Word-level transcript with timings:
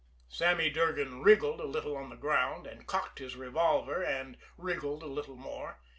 Sammy 0.29 0.71
Durgan 0.71 1.21
wriggled 1.21 1.61
a 1.61 1.65
little 1.65 1.95
on 1.95 2.09
the 2.09 2.15
ground, 2.15 2.67
cocked 2.87 3.19
his 3.19 3.35
revolver 3.35 4.03
and 4.03 4.35
wriggled 4.57 5.03
a 5.03 5.05
little 5.05 5.35
more. 5.35 5.77